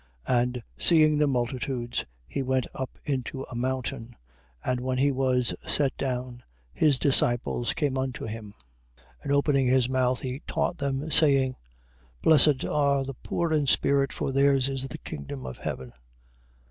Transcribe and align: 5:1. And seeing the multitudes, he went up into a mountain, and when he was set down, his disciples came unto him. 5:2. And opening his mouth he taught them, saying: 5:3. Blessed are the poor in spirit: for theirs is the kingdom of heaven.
5:1. 0.27 0.39
And 0.41 0.63
seeing 0.79 1.17
the 1.19 1.27
multitudes, 1.27 2.05
he 2.25 2.41
went 2.41 2.65
up 2.73 2.97
into 3.05 3.43
a 3.51 3.55
mountain, 3.55 4.15
and 4.65 4.79
when 4.81 4.97
he 4.97 5.11
was 5.11 5.53
set 5.67 5.95
down, 5.95 6.41
his 6.73 6.97
disciples 6.97 7.73
came 7.73 7.99
unto 7.99 8.25
him. 8.25 8.55
5:2. 8.97 9.03
And 9.21 9.31
opening 9.31 9.67
his 9.67 9.87
mouth 9.87 10.21
he 10.21 10.41
taught 10.47 10.79
them, 10.79 11.11
saying: 11.11 11.51
5:3. 12.23 12.23
Blessed 12.23 12.65
are 12.65 13.03
the 13.03 13.13
poor 13.13 13.53
in 13.53 13.67
spirit: 13.67 14.11
for 14.11 14.31
theirs 14.31 14.67
is 14.69 14.87
the 14.87 14.97
kingdom 14.97 15.45
of 15.45 15.59
heaven. 15.59 15.93